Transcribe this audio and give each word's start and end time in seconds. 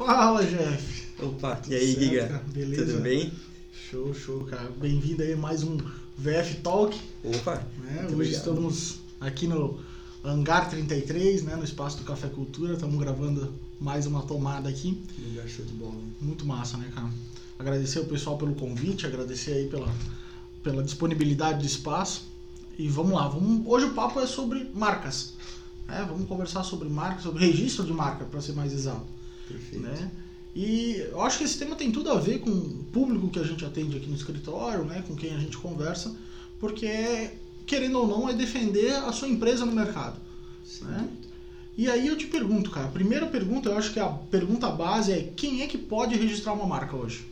Fala, 0.00 0.42
Jeff. 0.46 1.08
Opa, 1.22 1.60
e 1.68 1.74
aí, 1.74 1.86
certo, 1.88 2.00
Giga? 2.00 2.26
cara? 2.26 2.44
Beleza? 2.54 2.86
Tudo 2.86 3.02
bem? 3.02 3.30
Show, 3.90 4.14
show, 4.14 4.44
cara. 4.46 4.70
Bem-vindo 4.80 5.22
aí 5.22 5.34
a 5.34 5.36
mais 5.36 5.62
um 5.62 5.76
VF 6.16 6.54
Talk. 6.62 6.98
Opa, 7.22 7.62
muito 7.76 8.04
Hoje 8.06 8.14
obrigado. 8.14 8.38
estamos 8.38 9.00
aqui 9.20 9.46
no 9.46 9.78
Hangar 10.24 10.70
33, 10.70 11.42
né? 11.42 11.54
no 11.54 11.64
espaço 11.64 11.98
do 11.98 12.04
Café 12.04 12.28
Cultura. 12.28 12.72
Estamos 12.72 12.98
gravando 12.98 13.52
mais 13.78 14.06
uma 14.06 14.22
tomada 14.22 14.70
aqui. 14.70 15.02
Lugar 15.18 15.46
show 15.46 15.66
de 15.66 15.72
bola. 15.74 15.92
hein? 15.92 16.14
Muito 16.18 16.46
massa, 16.46 16.78
né, 16.78 16.90
cara? 16.94 17.10
Agradecer 17.58 17.98
o 17.98 18.06
pessoal 18.06 18.38
pelo 18.38 18.54
convite, 18.54 19.06
agradecer 19.06 19.52
aí 19.52 19.68
pela, 19.68 19.92
pela 20.62 20.82
disponibilidade 20.82 21.58
do 21.58 21.66
espaço. 21.66 22.22
E 22.78 22.88
vamos 22.88 23.12
lá, 23.12 23.28
vamos, 23.28 23.66
hoje 23.66 23.84
o 23.84 23.90
papo 23.92 24.18
é 24.18 24.26
sobre 24.26 24.64
marcas. 24.72 25.34
né? 25.86 26.06
Vamos 26.08 26.26
conversar 26.26 26.64
sobre 26.64 26.88
marcas, 26.88 27.22
sobre 27.22 27.44
registro 27.44 27.84
de 27.84 27.92
marca, 27.92 28.24
para 28.24 28.40
ser 28.40 28.54
mais 28.54 28.72
exato. 28.72 29.04
Perfeito. 29.52 29.82
né? 29.84 30.10
E 30.54 30.96
eu 31.10 31.20
acho 31.22 31.38
que 31.38 31.44
esse 31.44 31.58
tema 31.58 31.76
tem 31.76 31.92
tudo 31.92 32.10
a 32.10 32.18
ver 32.18 32.40
com 32.40 32.50
o 32.50 32.84
público 32.92 33.28
que 33.28 33.38
a 33.38 33.44
gente 33.44 33.64
atende 33.64 33.96
aqui 33.96 34.08
no 34.08 34.16
escritório, 34.16 34.84
né? 34.84 35.04
com 35.06 35.14
quem 35.14 35.34
a 35.34 35.38
gente 35.38 35.56
conversa, 35.56 36.14
porque, 36.58 37.30
querendo 37.66 38.00
ou 38.00 38.06
não, 38.06 38.28
é 38.28 38.32
defender 38.32 38.92
a 38.92 39.12
sua 39.12 39.28
empresa 39.28 39.64
no 39.64 39.72
mercado. 39.72 40.18
Sim. 40.64 40.84
né? 40.86 41.08
E 41.78 41.88
aí 41.88 42.08
eu 42.08 42.16
te 42.16 42.26
pergunto, 42.26 42.70
cara, 42.70 42.86
a 42.86 42.90
primeira 42.90 43.26
pergunta, 43.26 43.68
eu 43.68 43.78
acho 43.78 43.92
que 43.92 44.00
a 44.00 44.08
pergunta 44.08 44.68
base 44.68 45.12
é 45.12 45.32
quem 45.34 45.62
é 45.62 45.66
que 45.66 45.78
pode 45.78 46.16
registrar 46.16 46.52
uma 46.52 46.66
marca 46.66 46.96
hoje? 46.96 47.24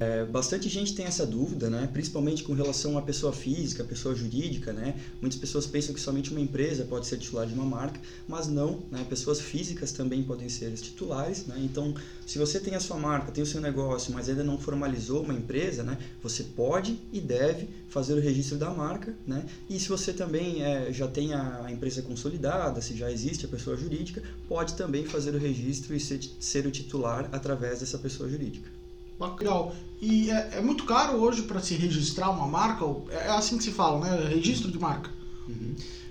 É, 0.00 0.24
bastante 0.24 0.68
gente 0.68 0.94
tem 0.94 1.06
essa 1.06 1.24
dúvida, 1.24 1.70
né? 1.70 1.88
principalmente 1.92 2.42
com 2.42 2.52
relação 2.52 2.98
à 2.98 3.02
pessoa 3.02 3.32
física, 3.32 3.84
à 3.84 3.86
pessoa 3.86 4.14
jurídica. 4.14 4.72
Né? 4.72 4.96
Muitas 5.20 5.38
pessoas 5.38 5.66
pensam 5.66 5.94
que 5.94 6.00
somente 6.00 6.30
uma 6.32 6.40
empresa 6.40 6.84
pode 6.84 7.06
ser 7.06 7.18
titular 7.18 7.46
de 7.46 7.54
uma 7.54 7.64
marca, 7.64 8.00
mas 8.26 8.48
não. 8.48 8.82
Né? 8.90 9.06
Pessoas 9.08 9.40
físicas 9.40 9.92
também 9.92 10.24
podem 10.24 10.48
ser 10.48 10.72
titulares. 10.72 11.46
Né? 11.46 11.56
Então, 11.60 11.94
se 12.26 12.36
você 12.36 12.58
tem 12.58 12.74
a 12.74 12.80
sua 12.80 12.96
marca, 12.96 13.30
tem 13.30 13.44
o 13.44 13.46
seu 13.46 13.60
negócio, 13.60 14.12
mas 14.12 14.28
ainda 14.28 14.42
não 14.42 14.58
formalizou 14.58 15.22
uma 15.22 15.34
empresa, 15.34 15.84
né? 15.84 15.96
você 16.20 16.42
pode 16.42 16.98
e 17.12 17.20
deve 17.20 17.68
fazer 17.88 18.14
o 18.14 18.20
registro 18.20 18.58
da 18.58 18.70
marca. 18.70 19.14
Né? 19.24 19.44
E 19.68 19.78
se 19.78 19.88
você 19.88 20.12
também 20.12 20.64
é, 20.64 20.92
já 20.92 21.06
tem 21.06 21.32
a 21.32 21.68
empresa 21.70 22.02
consolidada, 22.02 22.80
se 22.80 22.96
já 22.96 23.10
existe 23.10 23.46
a 23.46 23.48
pessoa 23.48 23.76
jurídica, 23.76 24.20
pode 24.48 24.74
também 24.74 25.04
fazer 25.04 25.32
o 25.32 25.38
registro 25.38 25.94
e 25.94 26.00
ser, 26.00 26.20
ser 26.40 26.66
o 26.66 26.72
titular 26.72 27.28
através 27.30 27.78
dessa 27.78 27.98
pessoa 27.98 28.28
jurídica. 28.28 28.79
Legal. 29.20 29.74
E 30.00 30.30
é, 30.30 30.50
é 30.54 30.60
muito 30.62 30.84
caro 30.84 31.18
hoje 31.18 31.42
para 31.42 31.60
se 31.60 31.74
registrar 31.74 32.30
uma 32.30 32.46
marca? 32.46 32.84
ou- 32.84 33.06
É 33.10 33.28
assim 33.28 33.58
que 33.58 33.64
se 33.64 33.70
fala, 33.70 34.00
né? 34.00 34.28
Registro 34.28 34.70
de 34.70 34.78
marca. 34.78 35.10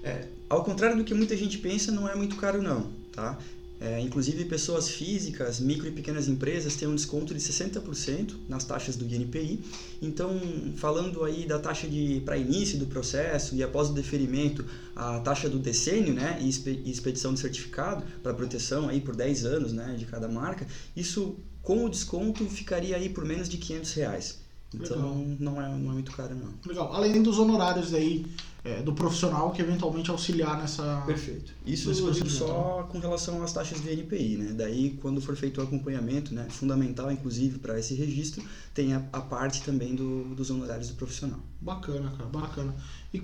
É, 0.03 0.27
ao 0.49 0.63
contrário 0.63 0.95
do 0.97 1.03
que 1.03 1.13
muita 1.13 1.35
gente 1.35 1.57
pensa, 1.57 1.91
não 1.91 2.07
é 2.07 2.15
muito 2.15 2.35
caro 2.35 2.61
não, 2.61 2.87
tá? 3.11 3.37
É, 3.81 4.01
inclusive 4.01 4.43
pessoas 4.43 4.89
físicas, 4.89 5.61
micro 5.61 5.87
e 5.87 5.91
pequenas 5.91 6.27
empresas 6.27 6.75
têm 6.75 6.85
um 6.87 6.95
desconto 6.95 7.33
de 7.33 7.39
60% 7.39 8.35
nas 8.49 8.65
taxas 8.65 8.97
do 8.97 9.05
INPI. 9.05 9.61
Então, 10.01 10.37
falando 10.75 11.23
aí 11.23 11.45
da 11.45 11.57
taxa 11.59 11.87
de 11.87 12.21
para 12.25 12.37
início 12.37 12.77
do 12.77 12.87
processo 12.87 13.55
e 13.55 13.63
após 13.63 13.89
o 13.89 13.93
deferimento, 13.93 14.65
a 14.93 15.21
taxa 15.21 15.49
do 15.49 15.57
decênio, 15.57 16.13
né, 16.13 16.37
e 16.41 16.49
expe- 16.49 16.81
expedição 16.85 17.33
de 17.33 17.39
certificado 17.39 18.03
para 18.21 18.33
proteção 18.33 18.89
aí 18.89 18.99
por 18.99 19.15
10 19.15 19.45
anos, 19.45 19.71
né, 19.71 19.95
de 19.97 20.05
cada 20.05 20.27
marca, 20.27 20.67
isso 20.93 21.37
com 21.61 21.85
o 21.85 21.89
desconto 21.89 22.45
ficaria 22.49 22.97
aí 22.97 23.07
por 23.07 23.23
menos 23.23 23.47
de 23.47 23.57
500 23.57 23.93
reais. 23.93 24.48
Então, 24.73 24.97
Legal. 24.97 25.37
não 25.39 25.61
é, 25.61 25.69
não 25.69 25.91
é 25.91 25.93
muito 25.93 26.11
caro 26.11 26.35
não. 26.35 26.53
Legal. 26.65 26.93
Além 26.93 27.23
dos 27.23 27.39
honorários 27.39 27.91
aí 27.93 28.27
é, 28.63 28.81
do 28.83 28.93
profissional 28.93 29.51
que 29.51 29.61
eventualmente 29.61 30.11
auxiliar 30.11 30.59
nessa. 30.59 31.01
Perfeito. 31.07 31.53
Isso 31.65 31.89
procedimento, 31.89 32.29
só 32.29 32.83
com 32.89 32.99
relação 32.99 33.41
às 33.41 33.51
taxas 33.51 33.79
do 33.79 33.91
INPI, 33.91 34.37
né? 34.37 34.53
Daí, 34.53 34.91
quando 35.01 35.19
for 35.21 35.35
feito 35.35 35.59
o 35.59 35.63
acompanhamento, 35.63 36.35
né, 36.35 36.45
fundamental, 36.49 37.11
inclusive, 37.11 37.57
para 37.57 37.79
esse 37.79 37.95
registro, 37.95 38.43
tem 38.73 38.93
a, 38.93 39.03
a 39.11 39.21
parte 39.21 39.63
também 39.63 39.95
do, 39.95 40.35
dos 40.35 40.51
honorários 40.51 40.89
do 40.89 40.95
profissional. 40.95 41.39
Bacana, 41.59 42.11
cara, 42.11 42.29
bacana. 42.29 42.75
E 43.11 43.23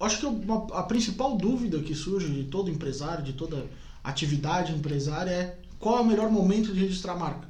acho 0.00 0.20
que 0.20 0.26
uma- 0.26 0.66
a 0.72 0.82
principal 0.84 1.36
dúvida 1.36 1.78
que 1.80 1.94
surge 1.94 2.28
de 2.28 2.44
todo 2.44 2.70
empresário, 2.70 3.22
de 3.22 3.34
toda 3.34 3.66
atividade 4.02 4.72
empresária 4.72 5.30
é 5.30 5.58
qual 5.78 5.98
é 5.98 6.00
o 6.00 6.06
melhor 6.06 6.30
momento 6.30 6.72
de 6.72 6.80
registrar 6.80 7.12
a 7.12 7.16
marca. 7.16 7.49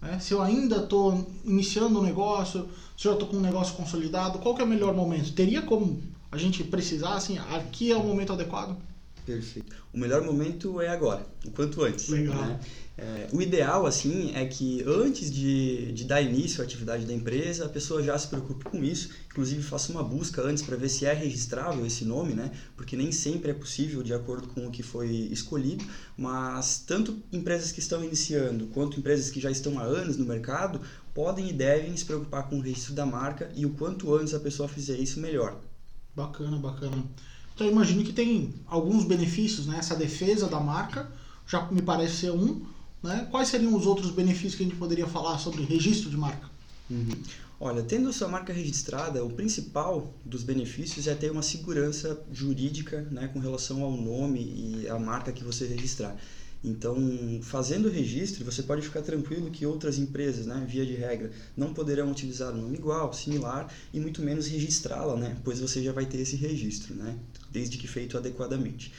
Né? 0.00 0.18
Se 0.18 0.32
eu 0.32 0.42
ainda 0.42 0.76
estou 0.76 1.26
iniciando 1.44 1.98
um 1.98 2.02
negócio, 2.02 2.68
se 2.96 3.06
eu 3.06 3.12
estou 3.12 3.28
com 3.28 3.36
um 3.36 3.40
negócio 3.40 3.74
consolidado, 3.74 4.38
qual 4.38 4.54
que 4.54 4.62
é 4.62 4.64
o 4.64 4.68
melhor 4.68 4.94
momento? 4.94 5.32
Teria 5.32 5.62
como 5.62 6.02
a 6.30 6.38
gente 6.38 6.62
precisar, 6.64 7.14
assim, 7.14 7.38
aqui 7.38 7.90
é 7.90 7.96
o 7.96 8.04
momento 8.04 8.32
adequado? 8.32 8.76
Perfeito. 9.24 9.74
O 9.92 9.98
melhor 9.98 10.22
momento 10.22 10.80
é 10.80 10.88
agora, 10.88 11.26
o 11.44 11.50
quanto 11.50 11.82
antes. 11.82 12.08
Legal. 12.08 12.36
né? 12.36 12.60
É, 13.02 13.28
o 13.32 13.40
ideal, 13.40 13.86
assim, 13.86 14.30
é 14.34 14.44
que 14.44 14.84
antes 14.86 15.30
de, 15.30 15.90
de 15.92 16.04
dar 16.04 16.20
início 16.20 16.60
à 16.60 16.64
atividade 16.64 17.06
da 17.06 17.14
empresa, 17.14 17.64
a 17.64 17.68
pessoa 17.68 18.02
já 18.02 18.18
se 18.18 18.28
preocupe 18.28 18.64
com 18.64 18.84
isso. 18.84 19.08
Inclusive, 19.30 19.62
faça 19.62 19.90
uma 19.90 20.02
busca 20.02 20.42
antes 20.42 20.62
para 20.62 20.76
ver 20.76 20.90
se 20.90 21.06
é 21.06 21.14
registrável 21.14 21.86
esse 21.86 22.04
nome, 22.04 22.34
né? 22.34 22.52
Porque 22.76 22.96
nem 22.96 23.10
sempre 23.10 23.52
é 23.52 23.54
possível 23.54 24.02
de 24.02 24.12
acordo 24.12 24.48
com 24.48 24.66
o 24.66 24.70
que 24.70 24.82
foi 24.82 25.08
escolhido. 25.08 25.82
Mas 26.14 26.84
tanto 26.86 27.22
empresas 27.32 27.72
que 27.72 27.80
estão 27.80 28.04
iniciando 28.04 28.66
quanto 28.66 29.00
empresas 29.00 29.30
que 29.30 29.40
já 29.40 29.50
estão 29.50 29.78
há 29.78 29.82
anos 29.82 30.18
no 30.18 30.26
mercado 30.26 30.78
podem 31.14 31.48
e 31.48 31.52
devem 31.54 31.96
se 31.96 32.04
preocupar 32.04 32.50
com 32.50 32.58
o 32.58 32.60
registro 32.60 32.92
da 32.94 33.06
marca 33.06 33.50
e 33.56 33.64
o 33.64 33.70
quanto 33.70 34.14
antes 34.14 34.34
a 34.34 34.40
pessoa 34.40 34.68
fizer 34.68 34.98
isso, 34.98 35.20
melhor. 35.20 35.58
Bacana, 36.14 36.58
bacana. 36.58 37.02
Então 37.60 37.68
eu 37.68 37.74
imagino 37.74 38.02
que 38.02 38.14
tem 38.14 38.54
alguns 38.66 39.04
benefícios, 39.04 39.66
né? 39.66 39.76
Essa 39.78 39.94
defesa 39.94 40.48
da 40.48 40.58
marca 40.58 41.12
já 41.46 41.70
me 41.70 41.82
parece 41.82 42.16
ser 42.16 42.30
um. 42.30 42.64
Né? 43.02 43.28
Quais 43.30 43.48
seriam 43.48 43.76
os 43.76 43.84
outros 43.84 44.10
benefícios 44.10 44.54
que 44.54 44.62
a 44.62 44.66
gente 44.66 44.78
poderia 44.78 45.06
falar 45.06 45.36
sobre 45.36 45.62
registro 45.64 46.08
de 46.08 46.16
marca? 46.16 46.48
Olha, 47.60 47.82
tendo 47.82 48.10
sua 48.14 48.28
marca 48.28 48.50
registrada, 48.50 49.22
o 49.22 49.28
principal 49.28 50.14
dos 50.24 50.42
benefícios 50.42 51.06
é 51.06 51.14
ter 51.14 51.30
uma 51.30 51.42
segurança 51.42 52.18
jurídica 52.32 53.06
né, 53.10 53.28
com 53.28 53.38
relação 53.38 53.82
ao 53.82 53.94
nome 53.94 54.40
e 54.40 54.88
à 54.88 54.98
marca 54.98 55.30
que 55.30 55.44
você 55.44 55.66
registrar. 55.66 56.16
Então, 56.62 56.94
fazendo 57.42 57.88
o 57.88 57.90
registro, 57.90 58.44
você 58.44 58.62
pode 58.62 58.82
ficar 58.82 59.00
tranquilo 59.00 59.50
que 59.50 59.64
outras 59.64 59.98
empresas, 59.98 60.46
né, 60.46 60.62
via 60.68 60.84
de 60.84 60.94
regra, 60.94 61.30
não 61.56 61.72
poderão 61.72 62.10
utilizar 62.10 62.52
um 62.54 62.60
nome 62.62 62.76
igual, 62.76 63.12
similar 63.14 63.72
e 63.92 63.98
muito 63.98 64.20
menos 64.20 64.46
registrá-la, 64.46 65.16
né, 65.16 65.38
pois 65.42 65.58
você 65.58 65.82
já 65.82 65.92
vai 65.92 66.04
ter 66.04 66.18
esse 66.18 66.36
registro, 66.36 66.94
né, 66.94 67.16
desde 67.50 67.78
que 67.78 67.88
feito 67.88 68.16
adequadamente. 68.18 68.92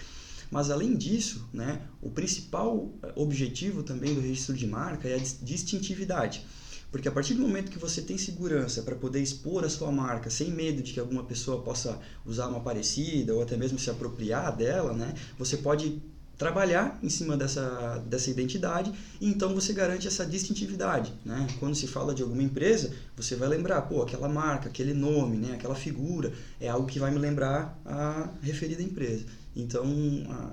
Mas 0.49 0.69
além 0.69 0.97
disso, 0.97 1.47
né, 1.53 1.79
o 2.01 2.09
principal 2.09 2.89
eh, 3.03 3.11
objetivo 3.15 3.83
também 3.83 4.13
do 4.13 4.19
registro 4.19 4.53
de 4.55 4.67
marca 4.67 5.07
é 5.07 5.15
a 5.15 5.17
dis- 5.17 5.37
distintividade. 5.41 6.43
Porque 6.91 7.07
a 7.07 7.11
partir 7.11 7.35
do 7.35 7.41
momento 7.41 7.71
que 7.71 7.79
você 7.79 8.01
tem 8.01 8.17
segurança 8.17 8.83
para 8.83 8.93
poder 8.95 9.21
expor 9.21 9.63
a 9.63 9.69
sua 9.69 9.89
marca 9.93 10.29
sem 10.29 10.51
medo 10.51 10.81
de 10.81 10.91
que 10.91 10.99
alguma 10.99 11.23
pessoa 11.23 11.57
possa 11.57 11.97
usar 12.25 12.47
uma 12.47 12.59
parecida 12.59 13.33
ou 13.33 13.41
até 13.41 13.55
mesmo 13.55 13.79
se 13.79 13.89
apropriar 13.89 14.53
dela, 14.53 14.93
né, 14.93 15.13
você 15.37 15.55
pode 15.55 15.95
trabalhar 16.41 16.97
em 17.03 17.09
cima 17.09 17.37
dessa, 17.37 18.03
dessa 18.07 18.31
identidade 18.31 18.91
e 19.21 19.29
então 19.29 19.53
você 19.53 19.73
garante 19.73 20.07
essa 20.07 20.25
distintividade. 20.25 21.13
Né? 21.23 21.45
Quando 21.59 21.75
se 21.75 21.85
fala 21.85 22.15
de 22.15 22.23
alguma 22.23 22.41
empresa, 22.41 22.91
você 23.15 23.35
vai 23.35 23.47
lembrar, 23.47 23.83
pô, 23.83 24.01
aquela 24.01 24.27
marca, 24.27 24.67
aquele 24.67 24.91
nome, 24.91 25.37
né, 25.37 25.53
aquela 25.53 25.75
figura, 25.75 26.33
é 26.59 26.67
algo 26.67 26.87
que 26.87 26.97
vai 26.97 27.11
me 27.11 27.19
lembrar 27.19 27.79
a 27.85 28.27
referida 28.41 28.81
empresa. 28.81 29.23
Então, 29.55 29.85
a, 30.31 30.51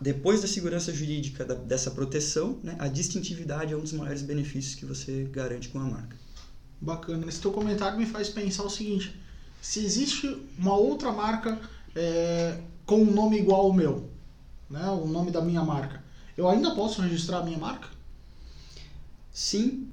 depois 0.00 0.42
da 0.42 0.48
segurança 0.48 0.92
jurídica 0.92 1.44
da, 1.44 1.54
dessa 1.54 1.92
proteção, 1.92 2.58
né, 2.60 2.74
a 2.80 2.88
distintividade 2.88 3.72
é 3.72 3.76
um 3.76 3.82
dos 3.82 3.92
maiores 3.92 4.22
benefícios 4.22 4.74
que 4.74 4.84
você 4.84 5.28
garante 5.30 5.68
com 5.68 5.78
a 5.78 5.84
marca. 5.84 6.16
Bacana. 6.80 7.24
Esse 7.28 7.40
teu 7.40 7.52
comentário 7.52 7.96
me 7.96 8.06
faz 8.06 8.28
pensar 8.28 8.64
o 8.64 8.68
seguinte: 8.68 9.14
se 9.62 9.78
existe 9.78 10.26
uma 10.58 10.76
outra 10.76 11.12
marca 11.12 11.56
é, 11.94 12.58
com 12.84 12.96
um 12.96 13.12
nome 13.12 13.38
igual 13.38 13.60
ao 13.60 13.72
meu, 13.72 14.10
né, 14.68 14.88
o 14.88 15.06
nome 15.06 15.30
da 15.30 15.40
minha 15.40 15.62
marca, 15.62 16.02
eu 16.36 16.48
ainda 16.48 16.74
posso 16.74 17.02
registrar 17.02 17.38
a 17.38 17.44
minha 17.44 17.58
marca? 17.58 17.88
Sim, 19.32 19.88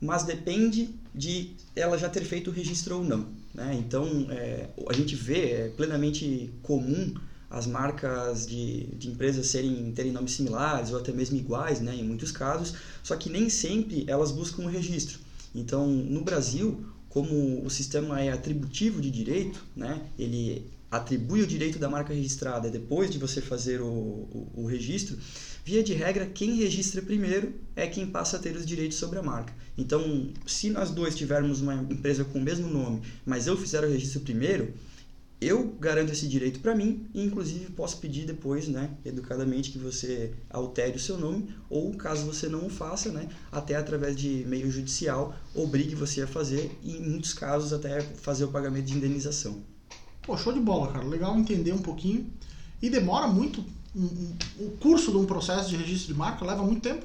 mas 0.00 0.24
depende 0.24 0.94
de 1.14 1.52
ela 1.74 1.98
já 1.98 2.08
ter 2.08 2.24
feito 2.24 2.50
o 2.50 2.52
registro 2.52 2.98
ou 2.98 3.04
não. 3.04 3.28
Né? 3.54 3.74
Então, 3.74 4.26
é, 4.30 4.68
a 4.88 4.92
gente 4.92 5.14
vê, 5.14 5.50
é 5.52 5.68
plenamente 5.68 6.52
comum 6.62 7.14
as 7.50 7.66
marcas 7.66 8.46
de, 8.46 8.86
de 8.94 9.08
empresas 9.08 9.48
serem, 9.48 9.90
terem 9.92 10.12
nomes 10.12 10.32
similares 10.32 10.92
ou 10.92 10.98
até 10.98 11.10
mesmo 11.12 11.36
iguais, 11.36 11.80
né, 11.80 11.96
em 11.96 12.04
muitos 12.04 12.30
casos, 12.30 12.74
só 13.02 13.16
que 13.16 13.28
nem 13.28 13.48
sempre 13.48 14.04
elas 14.06 14.30
buscam 14.30 14.62
o 14.62 14.68
registro. 14.68 15.18
Então, 15.52 15.88
no 15.88 16.22
Brasil, 16.22 16.86
como 17.08 17.64
o 17.64 17.68
sistema 17.68 18.20
é 18.20 18.30
atributivo 18.30 19.00
de 19.00 19.10
direito, 19.10 19.64
né, 19.74 20.00
ele 20.16 20.64
atribui 20.90 21.42
o 21.42 21.46
direito 21.46 21.78
da 21.78 21.88
marca 21.88 22.12
registrada 22.12 22.68
depois 22.68 23.10
de 23.10 23.18
você 23.18 23.40
fazer 23.40 23.80
o, 23.80 23.86
o, 23.86 24.52
o 24.56 24.66
registro, 24.66 25.16
via 25.64 25.82
de 25.82 25.92
regra, 25.92 26.26
quem 26.26 26.56
registra 26.56 27.00
primeiro 27.00 27.54
é 27.76 27.86
quem 27.86 28.06
passa 28.06 28.36
a 28.36 28.40
ter 28.40 28.56
os 28.56 28.66
direitos 28.66 28.98
sobre 28.98 29.18
a 29.18 29.22
marca. 29.22 29.52
Então, 29.78 30.30
se 30.46 30.68
nós 30.70 30.90
dois 30.90 31.14
tivermos 31.14 31.60
uma 31.60 31.74
empresa 31.74 32.24
com 32.24 32.38
o 32.38 32.42
mesmo 32.42 32.68
nome, 32.68 33.02
mas 33.24 33.46
eu 33.46 33.56
fizer 33.56 33.84
o 33.84 33.88
registro 33.88 34.20
primeiro, 34.20 34.74
eu 35.40 35.68
garanto 35.80 36.12
esse 36.12 36.28
direito 36.28 36.60
para 36.60 36.74
mim 36.74 37.08
e 37.14 37.22
inclusive 37.22 37.70
posso 37.70 37.96
pedir 37.96 38.26
depois, 38.26 38.68
né, 38.68 38.90
educadamente 39.06 39.70
que 39.70 39.78
você 39.78 40.34
altere 40.50 40.96
o 40.96 41.00
seu 41.00 41.16
nome 41.16 41.54
ou 41.70 41.94
caso 41.94 42.26
você 42.26 42.46
não 42.46 42.66
o 42.66 42.68
faça, 42.68 43.10
né, 43.10 43.26
até 43.50 43.74
através 43.74 44.14
de 44.14 44.44
meio 44.46 44.70
judicial 44.70 45.34
obrigue 45.54 45.94
você 45.94 46.20
a 46.22 46.26
fazer 46.26 46.70
e 46.82 46.98
em 46.98 47.00
muitos 47.00 47.32
casos 47.32 47.72
até 47.72 48.02
fazer 48.02 48.44
o 48.44 48.48
pagamento 48.48 48.84
de 48.86 48.94
indenização. 48.94 49.64
Pô, 50.30 50.36
show 50.36 50.52
de 50.52 50.60
bola, 50.60 50.92
cara. 50.92 51.04
Legal 51.04 51.36
entender 51.36 51.72
um 51.72 51.82
pouquinho. 51.82 52.24
E 52.80 52.88
demora 52.88 53.26
muito. 53.26 53.64
Um, 53.96 54.04
um, 54.04 54.36
o 54.60 54.70
curso 54.78 55.10
de 55.10 55.16
um 55.16 55.26
processo 55.26 55.68
de 55.70 55.76
registro 55.76 56.12
de 56.12 56.16
marca 56.16 56.44
leva 56.44 56.62
muito 56.62 56.82
tempo. 56.82 57.04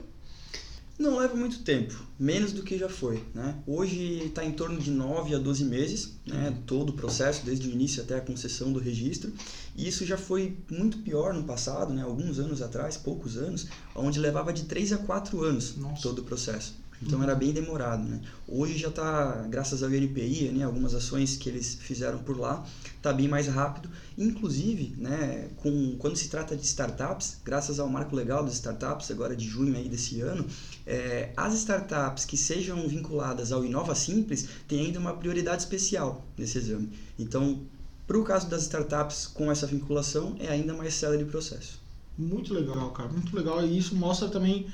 Não 1.00 1.18
leva 1.18 1.36
muito 1.36 1.64
tempo, 1.64 2.06
menos 2.20 2.54
do 2.54 2.62
que 2.62 2.78
já 2.78 2.88
foi. 2.88 3.24
Né? 3.34 3.56
Hoje 3.66 4.28
está 4.28 4.46
em 4.46 4.52
torno 4.52 4.80
de 4.80 4.92
9 4.92 5.34
a 5.34 5.40
12 5.40 5.66
meses, 5.66 6.14
né? 6.24 6.50
Uhum. 6.50 6.62
todo 6.68 6.90
o 6.92 6.94
processo, 6.94 7.44
desde 7.44 7.68
o 7.68 7.72
início 7.72 8.04
até 8.04 8.16
a 8.16 8.22
concessão 8.22 8.72
do 8.72 8.80
registro. 8.80 9.34
E 9.76 9.88
isso 9.88 10.06
já 10.06 10.18
foi 10.18 10.56
muito 10.70 11.00
pior 11.00 11.34
no 11.34 11.44
passado, 11.46 11.96
né? 11.96 12.04
alguns 12.04 12.38
anos 12.38 12.62
atrás, 12.62 12.96
poucos 12.96 13.38
anos, 13.38 13.66
onde 13.96 14.20
levava 14.20 14.54
de 14.54 14.66
3 14.66 14.94
a 14.94 14.98
4 15.00 15.44
anos 15.44 15.76
Nossa. 15.78 16.04
todo 16.04 16.20
o 16.20 16.24
processo. 16.24 16.76
Então 17.02 17.22
era 17.22 17.36
bem 17.36 17.52
demorado, 17.52 18.04
né? 18.04 18.22
Hoje 18.48 18.78
já 18.78 18.88
está, 18.88 19.46
graças 19.50 19.84
ao 19.84 19.94
INPI, 19.94 20.50
né, 20.50 20.64
algumas 20.64 20.94
ações 20.94 21.36
que 21.36 21.50
eles 21.50 21.76
fizeram 21.76 22.20
por 22.20 22.40
lá, 22.40 22.66
está 22.96 23.12
bem 23.12 23.28
mais 23.28 23.48
rápido. 23.48 23.90
Inclusive, 24.18 24.96
né, 24.98 25.50
com, 25.58 25.96
quando 25.98 26.16
se 26.16 26.30
trata 26.30 26.56
de 26.56 26.66
startups, 26.66 27.38
graças 27.44 27.80
ao 27.80 27.90
marco 27.90 28.16
legal 28.16 28.44
das 28.44 28.54
startups, 28.54 29.12
agora 29.12 29.36
de 29.36 29.46
junho 29.46 29.76
aí 29.76 29.90
desse 29.90 30.22
ano, 30.22 30.46
é, 30.86 31.32
as 31.36 31.54
startups 31.56 32.26
que 32.26 32.38
sejam 32.38 32.88
vinculadas 32.88 33.52
ao 33.52 33.66
Inova 33.66 33.94
Simples 33.94 34.48
têm 34.68 34.88
ainda 34.88 35.00
uma 35.00 35.14
prioridade 35.14 35.64
especial 35.64 36.26
nesse 36.38 36.58
exame. 36.58 36.90
Então, 37.20 37.62
para 38.08 38.18
o 38.18 38.24
caso 38.24 38.50
das 38.50 38.64
startups 38.64 39.28
com 39.28 39.52
essa 39.52 39.66
vinculação, 39.66 40.36
é 40.40 40.48
ainda 40.48 40.74
mais 40.74 40.94
célere 40.94 41.24
o 41.24 41.28
processo. 41.28 41.84
Muito 42.18 42.54
legal, 42.54 42.92
cara, 42.92 43.10
muito 43.10 43.36
legal. 43.36 43.66
E 43.66 43.78
isso 43.78 43.96
mostra 43.96 44.30
também 44.30 44.68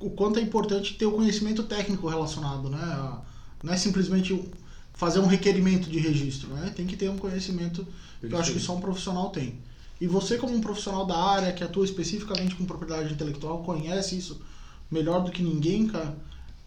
o 0.00 0.10
quanto 0.10 0.38
é 0.38 0.42
importante 0.42 0.94
ter 0.94 1.06
o 1.06 1.12
conhecimento 1.12 1.62
técnico 1.62 2.08
relacionado, 2.08 2.68
né? 2.68 3.18
Não 3.62 3.72
é 3.72 3.76
simplesmente 3.76 4.48
fazer 4.94 5.20
um 5.20 5.26
requerimento 5.26 5.88
de 5.88 5.98
registro, 5.98 6.48
né? 6.48 6.72
Tem 6.74 6.86
que 6.86 6.96
ter 6.96 7.08
um 7.08 7.16
conhecimento 7.16 7.86
que 8.20 8.32
eu 8.32 8.38
acho 8.38 8.52
que 8.52 8.60
só 8.60 8.74
um 8.74 8.80
profissional 8.80 9.30
tem. 9.30 9.58
E 10.00 10.06
você, 10.06 10.36
como 10.36 10.54
um 10.54 10.60
profissional 10.60 11.06
da 11.06 11.16
área 11.16 11.52
que 11.52 11.64
atua 11.64 11.84
especificamente 11.84 12.54
com 12.54 12.64
propriedade 12.64 13.12
intelectual, 13.12 13.62
conhece 13.62 14.16
isso 14.16 14.40
melhor 14.90 15.24
do 15.24 15.30
que 15.30 15.42
ninguém, 15.42 15.86
cara. 15.86 16.16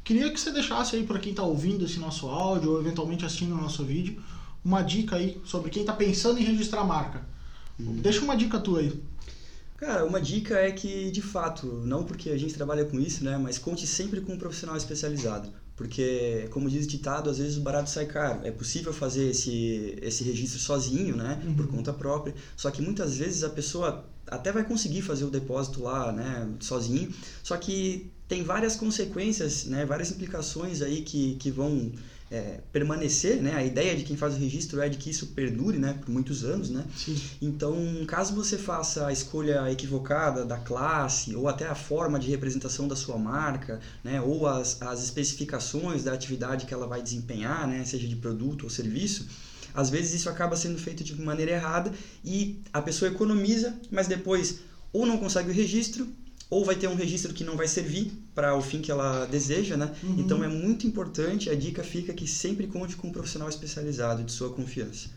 Queria 0.03 0.31
que 0.31 0.39
você 0.39 0.51
deixasse 0.51 0.95
aí 0.95 1.03
para 1.03 1.19
quem 1.19 1.31
está 1.31 1.43
ouvindo 1.43 1.85
esse 1.85 1.99
nosso 1.99 2.27
áudio 2.27 2.71
ou 2.71 2.79
eventualmente 2.79 3.25
assistindo 3.25 3.53
o 3.53 3.61
nosso 3.61 3.83
vídeo 3.83 4.21
uma 4.63 4.81
dica 4.81 5.15
aí 5.15 5.39
sobre 5.45 5.69
quem 5.69 5.81
está 5.81 5.93
pensando 5.93 6.39
em 6.39 6.43
registrar 6.43 6.81
a 6.81 6.85
marca. 6.85 7.21
Uhum. 7.79 7.95
Deixa 7.97 8.21
uma 8.21 8.35
dica 8.35 8.59
tua 8.59 8.79
aí. 8.79 9.01
Cara, 9.79 10.03
uma 10.03 10.19
dica 10.19 10.55
é 10.55 10.73
que, 10.73 11.09
de 11.09 11.21
fato, 11.21 11.65
não 11.65 12.03
porque 12.03 12.31
a 12.31 12.37
gente 12.37 12.53
trabalha 12.53 12.83
com 12.83 12.99
isso, 12.99 13.23
né, 13.23 13.37
mas 13.37 13.57
conte 13.57 13.87
sempre 13.87 14.19
com 14.19 14.33
um 14.33 14.37
profissional 14.37 14.75
especializado. 14.75 15.49
Porque, 15.73 16.49
como 16.51 16.69
diz 16.69 16.85
o 16.85 16.89
ditado, 16.89 17.29
às 17.29 17.37
vezes 17.37 17.55
o 17.55 17.61
barato 17.61 17.89
sai 17.89 18.05
caro. 18.05 18.41
É 18.43 18.51
possível 18.51 18.91
fazer 18.91 19.29
esse, 19.29 19.97
esse 20.01 20.25
registro 20.25 20.59
sozinho, 20.59 21.15
né, 21.15 21.41
uhum. 21.45 21.55
por 21.55 21.67
conta 21.67 21.93
própria. 21.93 22.35
Só 22.57 22.69
que 22.69 22.81
muitas 22.81 23.15
vezes 23.15 23.41
a 23.41 23.49
pessoa 23.49 24.03
até 24.27 24.51
vai 24.51 24.65
conseguir 24.65 25.01
fazer 25.01 25.23
o 25.23 25.29
depósito 25.29 25.81
lá, 25.81 26.11
né, 26.11 26.49
sozinho. 26.59 27.09
Só 27.41 27.55
que 27.55 28.11
tem 28.27 28.43
várias 28.43 28.75
consequências, 28.75 29.63
né, 29.63 29.85
várias 29.85 30.11
implicações 30.11 30.81
aí 30.81 31.03
que, 31.03 31.35
que 31.35 31.49
vão 31.49 31.93
é, 32.31 32.59
permanecer, 32.71 33.41
né? 33.41 33.55
A 33.55 33.63
ideia 33.63 33.95
de 33.95 34.03
quem 34.03 34.15
faz 34.15 34.35
o 34.35 34.37
registro 34.37 34.81
é 34.81 34.87
de 34.87 34.97
que 34.97 35.09
isso 35.09 35.27
perdure, 35.27 35.77
né? 35.77 35.93
Por 35.93 36.09
muitos 36.09 36.43
anos, 36.43 36.69
né? 36.69 36.85
Sim. 36.95 37.19
Então, 37.41 37.75
caso 38.07 38.35
você 38.35 38.57
faça 38.57 39.07
a 39.07 39.11
escolha 39.11 39.71
equivocada 39.71 40.45
da 40.45 40.57
classe 40.57 41.35
ou 41.35 41.47
até 41.47 41.67
a 41.67 41.75
forma 41.75 42.19
de 42.19 42.29
representação 42.29 42.87
da 42.87 42.95
sua 42.95 43.17
marca, 43.17 43.79
né? 44.03 44.21
Ou 44.21 44.47
as, 44.47 44.81
as 44.81 45.03
especificações 45.03 46.03
da 46.03 46.13
atividade 46.13 46.65
que 46.65 46.73
ela 46.73 46.85
vai 46.85 47.01
desempenhar, 47.01 47.67
né? 47.67 47.83
Seja 47.83 48.07
de 48.07 48.15
produto 48.15 48.63
ou 48.63 48.69
serviço, 48.69 49.27
às 49.73 49.89
vezes 49.89 50.13
isso 50.13 50.29
acaba 50.29 50.55
sendo 50.55 50.77
feito 50.77 51.03
de 51.03 51.19
maneira 51.19 51.51
errada 51.51 51.91
e 52.23 52.61
a 52.71 52.81
pessoa 52.81 53.09
economiza, 53.09 53.75
mas 53.89 54.07
depois 54.07 54.59
ou 54.91 55.05
não 55.05 55.17
consegue 55.17 55.49
o 55.49 55.53
registro 55.53 56.07
ou 56.49 56.65
vai 56.65 56.75
ter 56.75 56.87
um 56.87 56.95
registro 56.95 57.33
que 57.33 57.43
não 57.43 57.55
vai 57.55 57.67
servir 57.67 58.11
para 58.33 58.55
o 58.55 58.61
fim 58.61 58.81
que 58.81 58.91
ela 58.91 59.25
deseja, 59.25 59.77
né? 59.77 59.93
Uhum. 60.01 60.15
Então 60.17 60.43
é 60.43 60.47
muito 60.47 60.87
importante, 60.87 61.49
a 61.49 61.55
dica 61.55 61.83
fica 61.83 62.13
que 62.13 62.27
sempre 62.27 62.65
conte 62.65 62.95
com 62.95 63.09
um 63.09 63.11
profissional 63.11 63.47
especializado 63.47 64.23
de 64.23 64.31
sua 64.31 64.49
confiança. 64.49 65.09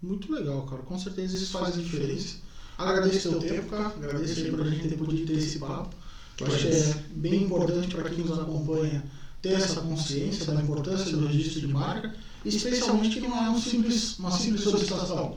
Muito 0.00 0.32
legal, 0.32 0.62
cara. 0.62 0.82
Com 0.82 0.98
certeza 0.98 1.36
isso 1.36 1.58
faz 1.58 1.76
a 1.76 1.82
diferença. 1.82 2.36
Agradeço 2.78 3.28
o 3.28 3.40
teu 3.40 3.50
tempo, 3.50 3.68
cara. 3.70 3.86
Agradeço 3.88 4.40
aí 4.40 4.50
para 4.50 4.64
a 4.64 4.70
gente 4.70 4.88
ter 4.88 4.96
podido 4.96 5.26
ter 5.26 5.38
esse 5.38 5.58
papo. 5.58 5.94
Eu 6.40 6.46
acho 6.46 6.68
que 6.68 6.74
é 6.74 6.94
bem 7.10 7.42
importante 7.42 7.94
para 7.94 8.08
quem 8.08 8.24
nos 8.24 8.38
acompanha 8.38 9.04
ter 9.42 9.54
essa 9.54 9.80
consciência 9.80 10.46
da 10.46 10.62
importância 10.62 11.16
do 11.16 11.26
registro 11.26 11.60
de 11.60 11.68
marca, 11.68 12.14
especialmente 12.44 13.20
que 13.20 13.26
não 13.26 13.44
é 13.44 13.50
um 13.50 13.60
simples, 13.60 14.18
uma 14.18 14.30
simples 14.30 14.62
solicitação. 14.62 15.36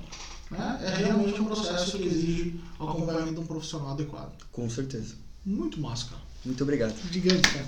Né? 0.50 0.80
É 0.84 0.96
realmente 0.98 1.42
um 1.42 1.46
processo 1.46 1.98
que 1.98 2.06
exige 2.06 2.60
o 2.80 2.84
acompanhamento 2.84 3.34
de 3.34 3.40
um 3.40 3.46
profissional 3.46 3.92
adequado. 3.92 4.34
Com 4.52 4.70
certeza. 4.70 5.16
Muito 5.46 5.80
massa, 5.80 6.06
cara. 6.06 6.22
Muito 6.46 6.64
obrigado. 6.64 6.94
Gigante, 7.12 7.50
cara. 7.50 7.66